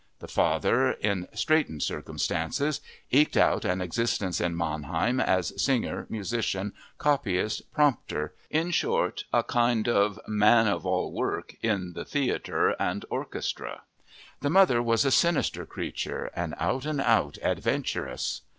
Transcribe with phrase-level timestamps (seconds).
[0.17, 7.71] The father, in straitened circumstances, eked out an existence in Mannheim as singer, musician, copyist,
[7.71, 13.83] prompter—in short, a kind of man of all work in the theater and orchestra.
[14.39, 18.41] The mother was a sinister creature—an out and out adventuress.